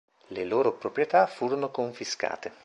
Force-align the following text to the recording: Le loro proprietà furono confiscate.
Le 0.29 0.45
loro 0.45 0.73
proprietà 0.79 1.27
furono 1.27 1.69
confiscate. 1.69 2.51